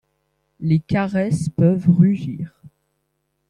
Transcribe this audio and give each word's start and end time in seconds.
Les 0.59 0.79
caresses 0.79 1.49
peuvent 1.49 1.87
rugir. 1.91 2.59